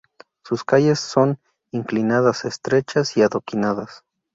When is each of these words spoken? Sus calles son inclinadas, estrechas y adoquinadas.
Sus 0.43 0.63
calles 0.63 0.99
son 0.99 1.37
inclinadas, 1.69 2.45
estrechas 2.45 3.15
y 3.17 3.21
adoquinadas. 3.21 4.03